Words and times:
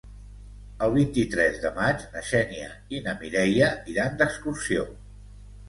El 0.85 0.93
vint-i-tres 0.95 1.59
de 1.65 1.73
maig 1.75 2.07
na 2.15 2.25
Xènia 2.31 2.71
i 2.97 3.03
na 3.09 3.15
Mireia 3.21 3.71
iran 3.95 4.21
d'excursió. 4.25 4.91